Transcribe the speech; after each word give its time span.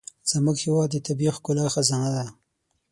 زموږ 0.31 0.57
هېواد 0.65 0.89
د 0.93 0.97
طبیعي 1.07 1.31
ښکلا 1.35 1.65
خزانه 1.75 2.09
ده. 2.15 2.25